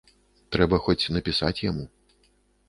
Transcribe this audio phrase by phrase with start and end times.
[0.55, 1.85] Трэба хоць напісаць яму.